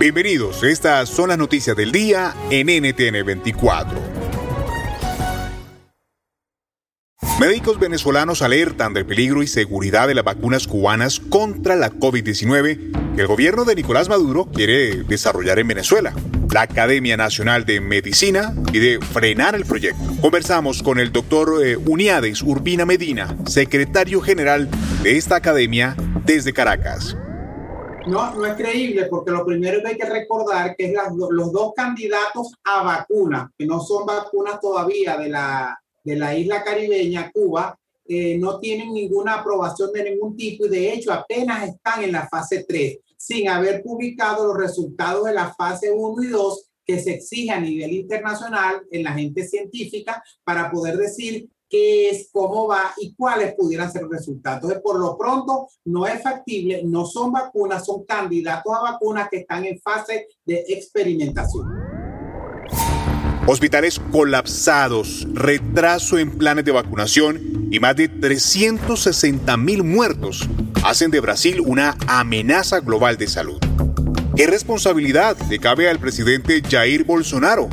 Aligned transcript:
Bienvenidos, 0.00 0.64
estas 0.64 1.10
son 1.10 1.28
las 1.28 1.36
noticias 1.36 1.76
del 1.76 1.92
día 1.92 2.34
en 2.48 2.68
NTN 2.68 3.22
24. 3.22 4.00
Médicos 7.38 7.78
venezolanos 7.78 8.40
alertan 8.40 8.94
del 8.94 9.04
peligro 9.04 9.42
y 9.42 9.46
seguridad 9.46 10.08
de 10.08 10.14
las 10.14 10.24
vacunas 10.24 10.66
cubanas 10.66 11.20
contra 11.20 11.76
la 11.76 11.90
COVID-19 11.90 13.14
que 13.14 13.20
el 13.20 13.26
gobierno 13.26 13.66
de 13.66 13.74
Nicolás 13.74 14.08
Maduro 14.08 14.46
quiere 14.46 15.02
desarrollar 15.02 15.58
en 15.58 15.68
Venezuela. 15.68 16.14
La 16.50 16.62
Academia 16.62 17.18
Nacional 17.18 17.66
de 17.66 17.82
Medicina 17.82 18.54
pide 18.72 19.00
frenar 19.00 19.54
el 19.54 19.66
proyecto. 19.66 20.02
Conversamos 20.22 20.82
con 20.82 20.98
el 20.98 21.12
doctor 21.12 21.62
eh, 21.62 21.76
Uniades 21.76 22.40
Urbina 22.40 22.86
Medina, 22.86 23.36
secretario 23.46 24.22
general 24.22 24.70
de 25.02 25.18
esta 25.18 25.36
academia 25.36 25.94
desde 26.24 26.54
Caracas. 26.54 27.18
No, 28.10 28.34
no 28.34 28.44
es 28.44 28.54
creíble 28.54 29.06
porque 29.06 29.30
lo 29.30 29.46
primero 29.46 29.80
que 29.80 29.88
hay 29.88 29.96
que 29.96 30.08
recordar 30.08 30.74
que 30.76 30.86
es 30.86 30.94
los 31.14 31.52
dos 31.52 31.72
candidatos 31.76 32.52
a 32.64 32.82
vacuna, 32.82 33.52
que 33.56 33.64
no 33.64 33.80
son 33.80 34.04
vacunas 34.04 34.58
todavía 34.60 35.16
de 35.16 35.28
la, 35.28 35.80
de 36.02 36.16
la 36.16 36.36
isla 36.36 36.64
caribeña, 36.64 37.30
Cuba, 37.32 37.78
eh, 38.08 38.36
no 38.36 38.58
tienen 38.58 38.92
ninguna 38.92 39.34
aprobación 39.34 39.92
de 39.92 40.10
ningún 40.10 40.36
tipo 40.36 40.66
y 40.66 40.70
de 40.70 40.92
hecho 40.92 41.12
apenas 41.12 41.68
están 41.68 42.02
en 42.02 42.10
la 42.10 42.28
fase 42.28 42.64
3, 42.66 42.98
sin 43.16 43.48
haber 43.48 43.80
publicado 43.80 44.44
los 44.44 44.56
resultados 44.56 45.26
de 45.26 45.34
la 45.34 45.54
fase 45.54 45.92
1 45.92 46.22
y 46.24 46.26
2 46.26 46.66
que 46.84 46.98
se 46.98 47.12
exige 47.12 47.52
a 47.52 47.60
nivel 47.60 47.92
internacional 47.92 48.82
en 48.90 49.04
la 49.04 49.12
gente 49.12 49.46
científica 49.46 50.20
para 50.42 50.68
poder 50.68 50.96
decir 50.96 51.48
qué 51.70 52.10
es, 52.10 52.28
cómo 52.32 52.66
va 52.66 52.92
y 52.98 53.14
cuáles 53.14 53.54
pudieran 53.54 53.90
ser 53.90 54.02
los 54.02 54.10
resultados. 54.10 54.58
Entonces, 54.58 54.82
por 54.82 54.98
lo 54.98 55.16
pronto, 55.16 55.68
no 55.84 56.06
es 56.06 56.22
factible, 56.22 56.82
no 56.84 57.06
son 57.06 57.32
vacunas, 57.32 57.86
son 57.86 58.04
candidatos 58.04 58.72
a 58.76 58.92
vacunas 58.92 59.28
que 59.30 59.38
están 59.38 59.64
en 59.64 59.80
fase 59.80 60.26
de 60.44 60.64
experimentación. 60.68 61.66
Hospitales 63.46 64.00
colapsados, 64.12 65.26
retraso 65.32 66.18
en 66.18 66.36
planes 66.36 66.64
de 66.64 66.72
vacunación 66.72 67.68
y 67.70 67.80
más 67.80 67.96
de 67.96 68.08
360 68.08 69.56
mil 69.56 69.82
muertos 69.82 70.48
hacen 70.84 71.10
de 71.10 71.20
Brasil 71.20 71.60
una 71.60 71.96
amenaza 72.06 72.80
global 72.80 73.16
de 73.16 73.26
salud. 73.26 73.58
¿Qué 74.36 74.46
responsabilidad 74.46 75.36
le 75.48 75.58
cabe 75.58 75.88
al 75.88 75.98
presidente 75.98 76.62
Jair 76.62 77.04
Bolsonaro? 77.04 77.68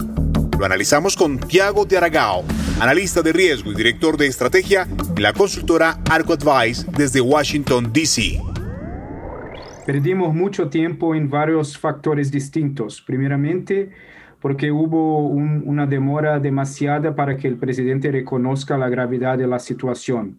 Lo 0.58 0.66
analizamos 0.66 1.16
con 1.16 1.40
Tiago 1.40 1.86
de 1.86 1.98
Aragao, 1.98 2.44
analista 2.80 3.24
de 3.24 3.34
riesgo 3.34 3.72
y 3.72 3.76
director 3.76 4.18
de 4.18 4.28
estrategia 4.28 4.88
en 5.16 5.24
la 5.24 5.34
consultora 5.34 6.00
Arco 6.10 6.34
Advice 6.34 6.86
desde 6.96 7.22
Washington, 7.22 7.92
D.C. 7.92 8.40
Perdimos 9.86 10.36
mucho 10.36 10.70
tiempo 10.70 11.16
en 11.16 11.30
varios 11.30 11.78
factores 11.78 12.32
distintos. 12.32 13.02
Primeramente, 13.02 13.90
porque 14.40 14.72
hubo 14.72 15.28
una 15.28 15.88
demora 15.88 16.40
demasiada 16.40 17.16
para 17.16 17.38
que 17.38 17.48
el 17.48 17.56
presidente 17.56 18.12
reconozca 18.12 18.78
la 18.78 18.90
gravedad 18.90 19.38
de 19.38 19.48
la 19.48 19.60
situación. 19.60 20.38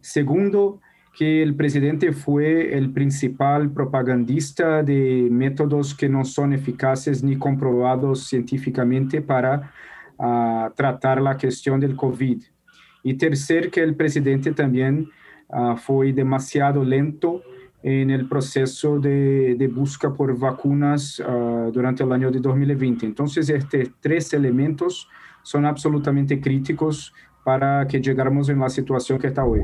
Segundo, 0.00 0.80
que 1.16 1.42
el 1.42 1.56
presidente 1.56 2.12
fue 2.12 2.76
el 2.76 2.90
principal 2.92 3.70
propagandista 3.70 4.82
de 4.82 5.28
métodos 5.30 5.94
que 5.94 6.08
no 6.08 6.24
son 6.24 6.52
eficaces 6.52 7.22
ni 7.22 7.36
comprobados 7.36 8.26
científicamente 8.26 9.20
para 9.20 9.72
uh, 10.18 10.70
tratar 10.74 11.20
la 11.20 11.36
cuestión 11.36 11.80
del 11.80 11.96
COVID. 11.96 12.42
Y 13.02 13.14
tercer, 13.14 13.70
que 13.70 13.82
el 13.82 13.94
presidente 13.94 14.52
también 14.52 15.08
uh, 15.48 15.76
fue 15.76 16.12
demasiado 16.12 16.84
lento 16.84 17.42
en 17.82 18.10
el 18.10 18.28
proceso 18.28 18.98
de, 18.98 19.54
de 19.54 19.68
busca 19.68 20.12
por 20.12 20.36
vacunas 20.36 21.20
uh, 21.20 21.70
durante 21.72 22.02
el 22.02 22.12
año 22.12 22.30
de 22.30 22.40
2020. 22.40 23.06
Entonces, 23.06 23.48
estos 23.48 23.90
tres 24.00 24.32
elementos 24.32 25.08
son 25.42 25.64
absolutamente 25.64 26.40
críticos 26.40 27.14
para 27.44 27.86
que 27.86 28.00
llegáramos 28.00 28.48
en 28.48 28.58
la 28.58 28.68
situación 28.68 29.20
que 29.20 29.28
está 29.28 29.44
hoy. 29.44 29.60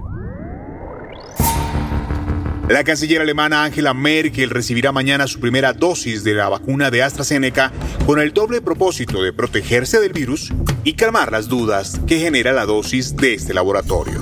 La 2.69 2.85
canciller 2.85 3.21
alemana 3.21 3.65
Angela 3.65 3.93
Merkel 3.93 4.49
recibirá 4.49 4.93
mañana 4.93 5.27
su 5.27 5.41
primera 5.41 5.73
dosis 5.73 6.23
de 6.23 6.35
la 6.35 6.49
vacuna 6.49 6.91
de 6.91 7.03
AstraZeneca 7.03 7.73
con 8.07 8.21
el 8.21 8.33
doble 8.33 8.63
propósito 8.63 9.23
de 9.23 9.33
protegerse 9.33 10.01
del 10.01 10.13
virus 10.13 10.53
y 10.85 10.95
calmar 10.95 11.33
las 11.33 11.49
dudas 11.49 12.01
que 12.07 12.19
genera 12.19 12.53
la 12.53 12.65
dosis 12.65 13.17
de 13.17 13.35
este 13.35 13.53
laboratorio. 13.53 14.22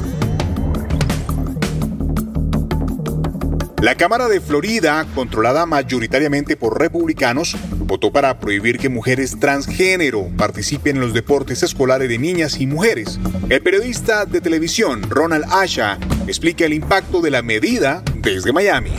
La 3.80 3.94
Cámara 3.94 4.28
de 4.28 4.42
Florida, 4.42 5.06
controlada 5.14 5.64
mayoritariamente 5.64 6.54
por 6.54 6.78
republicanos, 6.78 7.56
votó 7.78 8.12
para 8.12 8.38
prohibir 8.38 8.78
que 8.78 8.90
mujeres 8.90 9.40
transgénero 9.40 10.28
participen 10.36 10.96
en 10.96 11.00
los 11.00 11.14
deportes 11.14 11.62
escolares 11.62 12.10
de 12.10 12.18
niñas 12.18 12.60
y 12.60 12.66
mujeres. 12.66 13.18
El 13.48 13.62
periodista 13.62 14.26
de 14.26 14.42
televisión 14.42 15.00
Ronald 15.08 15.46
Asha 15.50 15.98
explica 16.26 16.66
el 16.66 16.74
impacto 16.74 17.22
de 17.22 17.30
la 17.30 17.40
medida 17.40 18.02
desde 18.16 18.52
Miami. 18.52 18.92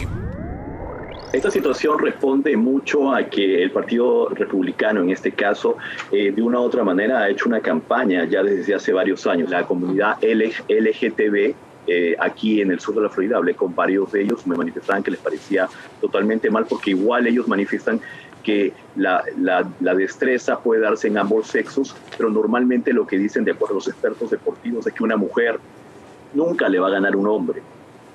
Esta 1.31 1.51
situación 1.51 1.99
responde 1.99 2.57
mucho 2.57 3.13
a 3.13 3.23
que 3.25 3.61
el 3.61 3.69
Partido 3.69 4.29
Republicano, 4.29 5.01
en 5.03 5.11
este 5.11 5.31
caso, 5.31 5.77
eh, 6.11 6.31
de 6.31 6.41
una 6.41 6.59
u 6.59 6.63
otra 6.63 6.83
manera 6.83 7.19
ha 7.19 7.29
hecho 7.29 7.47
una 7.47 7.61
campaña 7.61 8.25
ya 8.25 8.41
desde 8.41 8.73
hace 8.73 8.91
varios 8.91 9.27
años. 9.27 9.51
La 9.51 9.63
comunidad 9.63 10.17
LGTB 10.23 11.53
eh, 11.87 12.15
aquí 12.19 12.61
en 12.61 12.71
el 12.71 12.79
sur 12.79 12.95
de 12.95 13.01
la 13.01 13.09
Florida, 13.09 13.37
hablé 13.37 13.55
con 13.55 13.73
varios 13.73 14.11
de 14.11 14.21
ellos, 14.21 14.45
me 14.45 14.55
manifestaban 14.55 15.01
que 15.01 15.11
les 15.11 15.19
parecía 15.19 15.67
totalmente 15.99 16.49
mal 16.49 16.65
porque 16.67 16.91
igual 16.91 17.25
ellos 17.27 17.47
manifiestan 17.47 17.99
que 18.43 18.73
la, 18.95 19.23
la, 19.37 19.95
destreza 19.95 20.59
puede 20.59 20.81
darse 20.81 21.07
en 21.07 21.17
ambos 21.17 21.47
sexos, 21.47 21.95
pero 22.17 22.29
normalmente 22.29 22.93
lo 22.93 23.05
que 23.05 23.17
dicen 23.17 23.43
de 23.43 23.51
acuerdo 23.51 23.75
a 23.75 23.77
los 23.77 23.87
expertos 23.87 24.31
deportivos 24.31 24.85
es 24.87 24.93
que 24.93 25.03
una 25.03 25.17
mujer 25.17 25.59
nunca 26.33 26.67
le 26.69 26.79
va 26.79 26.87
a 26.87 26.91
ganar 26.91 27.15
un 27.15 27.27
hombre, 27.27 27.61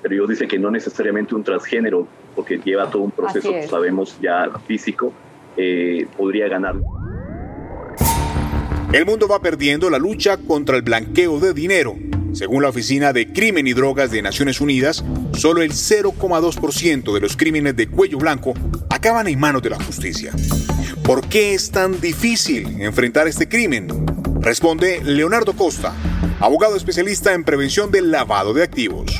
pero 0.01 0.15
ellos 0.15 0.29
dicen 0.29 0.47
que 0.47 0.59
no 0.59 0.69
necesariamente 0.69 1.35
un 1.35 1.43
transgénero, 1.43 2.07
porque 2.35 2.57
lleva 2.57 2.89
todo 2.89 3.03
un 3.03 3.11
proceso, 3.11 3.51
sabemos 3.69 4.17
ya 4.21 4.49
físico, 4.65 5.13
eh, 5.55 6.07
podría 6.17 6.47
ganar. 6.47 6.75
El 8.91 9.05
mundo 9.05 9.27
va 9.27 9.39
perdiendo 9.39 9.89
la 9.89 9.97
lucha 9.97 10.37
contra 10.37 10.75
el 10.77 10.81
blanqueo 10.81 11.39
de 11.39 11.53
dinero 11.53 11.95
según 12.37 12.61
la 12.61 12.69
Oficina 12.69 13.13
de 13.13 13.33
Crimen 13.33 13.65
y 13.65 13.73
Drogas 13.73 14.11
de 14.11 14.21
Naciones 14.21 14.61
Unidas, 14.61 15.03
solo 15.33 15.63
el 15.63 15.71
0,2% 15.71 17.11
de 17.11 17.19
los 17.19 17.35
crímenes 17.35 17.75
de 17.75 17.87
cuello 17.87 18.19
blanco 18.19 18.53
acaban 18.91 19.27
en 19.27 19.39
manos 19.39 19.63
de 19.63 19.71
la 19.71 19.83
justicia. 19.83 20.31
¿Por 21.03 21.27
qué 21.27 21.55
es 21.55 21.71
tan 21.71 21.99
difícil 21.99 22.79
enfrentar 22.79 23.27
este 23.27 23.49
crimen? 23.49 23.87
Responde 24.39 25.03
Leonardo 25.03 25.53
Costa, 25.53 25.95
abogado 26.39 26.75
especialista 26.75 27.33
en 27.33 27.43
prevención 27.43 27.89
del 27.89 28.11
lavado 28.11 28.53
de 28.53 28.61
activos. 28.61 29.11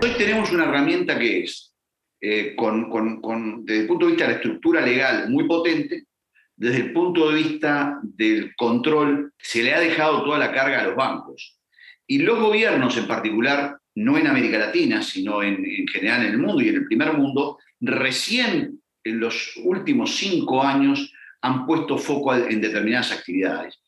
Hoy 0.00 0.10
tenemos 0.16 0.52
una 0.52 0.66
herramienta 0.66 1.18
que 1.18 1.42
es, 1.42 1.74
eh, 2.20 2.54
desde 2.56 3.80
el 3.80 3.86
punto 3.88 4.04
de 4.04 4.10
vista 4.10 4.24
de 4.24 4.30
la 4.30 4.36
estructura 4.36 4.80
legal, 4.82 5.30
muy 5.30 5.48
potente, 5.48 6.04
desde 6.54 6.76
el 6.76 6.92
punto 6.92 7.28
de 7.30 7.34
vista 7.42 7.98
del 8.04 8.54
control, 8.54 9.32
se 9.36 9.64
le 9.64 9.74
ha 9.74 9.80
dejado 9.80 10.22
toda 10.22 10.38
la 10.38 10.52
carga 10.52 10.80
a 10.80 10.84
los 10.84 10.94
bancos. 10.94 11.53
Y 12.06 12.18
los 12.18 12.38
gobiernos 12.38 12.96
en 12.96 13.06
particular 13.06 13.78
no 13.96 14.18
en 14.18 14.26
América 14.26 14.58
Latina, 14.58 15.02
sino 15.02 15.42
en, 15.42 15.64
en 15.64 15.86
general 15.86 16.24
en 16.24 16.32
el 16.32 16.38
mundo 16.38 16.60
y 16.60 16.68
en 16.68 16.76
el 16.76 16.86
primer 16.86 17.12
mundo, 17.12 17.58
recién 17.80 18.80
en 19.04 19.20
los 19.20 19.56
últimos 19.62 20.16
cinco 20.16 20.62
años 20.62 21.12
han 21.42 21.66
puesto 21.66 21.98
foco 21.98 22.34
en 22.34 22.60
determinadas 22.60 23.12
actividades. 23.12 23.78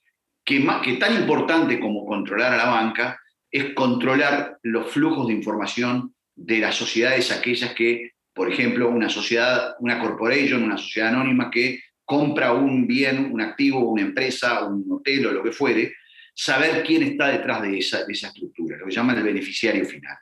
Que, 0.44 0.64
que 0.84 0.92
tan 0.94 1.14
importante 1.14 1.80
como 1.80 2.04
controlar 2.06 2.52
a 2.52 2.56
la 2.58 2.66
banca 2.66 3.18
es 3.50 3.74
controlar 3.74 4.58
los 4.62 4.90
flujos 4.92 5.26
de 5.26 5.32
información 5.32 6.14
de 6.34 6.58
las 6.58 6.74
sociedades 6.74 7.32
aquellas 7.32 7.72
que, 7.72 8.12
por 8.34 8.52
ejemplo, 8.52 8.90
una 8.90 9.08
sociedad, 9.08 9.74
una 9.80 9.98
corporation, 9.98 10.62
una 10.62 10.76
sociedad 10.76 11.08
anónima 11.08 11.50
que 11.50 11.80
compra 12.04 12.52
un 12.52 12.86
bien, 12.86 13.32
un 13.32 13.40
activo, 13.40 13.90
una 13.90 14.02
empresa, 14.02 14.64
un 14.64 14.84
hotel 14.90 15.26
o 15.26 15.32
lo 15.32 15.42
que 15.42 15.52
fuere, 15.52 15.94
saber 16.36 16.84
quién 16.84 17.02
está 17.02 17.28
detrás 17.28 17.62
de 17.62 17.78
esa, 17.78 18.04
de 18.04 18.12
esa 18.12 18.28
estructura, 18.28 18.76
lo 18.76 18.86
que 18.86 18.94
llaman 18.94 19.16
el 19.16 19.24
beneficiario 19.24 19.86
final. 19.86 20.16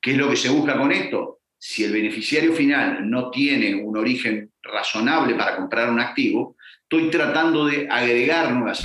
¿Qué 0.00 0.12
es 0.12 0.16
lo 0.16 0.30
que 0.30 0.36
se 0.36 0.48
busca 0.48 0.78
con 0.78 0.92
esto? 0.92 1.40
Si 1.58 1.82
el 1.82 1.92
beneficiario 1.92 2.52
final 2.52 3.10
no 3.10 3.30
tiene 3.30 3.74
un 3.74 3.96
origen 3.96 4.52
razonable 4.62 5.34
para 5.34 5.56
comprar 5.56 5.90
un 5.90 5.98
activo, 5.98 6.56
estoy 6.82 7.10
tratando 7.10 7.66
de 7.66 7.88
agregar 7.90 8.52
nuevas 8.52 8.84